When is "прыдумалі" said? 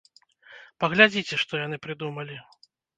1.87-2.45